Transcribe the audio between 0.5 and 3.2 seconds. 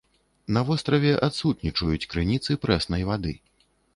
На востраве адсутнічаюць крыніцы прэснай